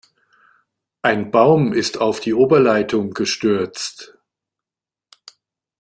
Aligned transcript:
Ein 1.03 1.29
Baum 1.29 1.73
ist 1.73 1.99
auf 2.01 2.19
die 2.21 2.33
Oberleitung 2.33 3.11
gestürzt. 3.11 4.17